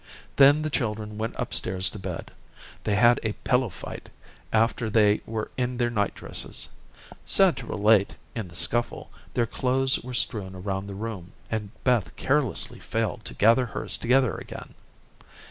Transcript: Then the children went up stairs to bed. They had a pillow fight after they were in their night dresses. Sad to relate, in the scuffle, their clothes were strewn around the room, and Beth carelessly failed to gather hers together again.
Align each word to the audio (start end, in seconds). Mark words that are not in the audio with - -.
Then 0.37 0.63
the 0.63 0.71
children 0.71 1.19
went 1.19 1.39
up 1.39 1.53
stairs 1.53 1.87
to 1.91 1.99
bed. 1.99 2.31
They 2.85 2.95
had 2.95 3.19
a 3.21 3.33
pillow 3.43 3.69
fight 3.69 4.09
after 4.51 4.89
they 4.89 5.21
were 5.27 5.51
in 5.57 5.77
their 5.77 5.91
night 5.91 6.15
dresses. 6.15 6.69
Sad 7.23 7.55
to 7.57 7.67
relate, 7.67 8.15
in 8.33 8.47
the 8.47 8.55
scuffle, 8.55 9.11
their 9.35 9.45
clothes 9.45 9.99
were 9.99 10.15
strewn 10.15 10.55
around 10.55 10.87
the 10.87 10.95
room, 10.95 11.33
and 11.51 11.69
Beth 11.83 12.15
carelessly 12.15 12.79
failed 12.79 13.23
to 13.25 13.35
gather 13.35 13.67
hers 13.67 13.95
together 13.95 14.39
again. 14.39 14.73